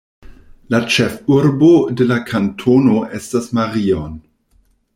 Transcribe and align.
La 0.75 0.79
ĉefurbo 0.95 1.69
de 1.99 2.07
la 2.13 2.17
kantono 2.31 2.97
estas 3.19 3.51
Marion. 3.59 4.17